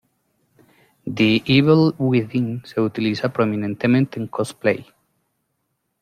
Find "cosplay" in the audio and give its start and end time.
4.25-4.83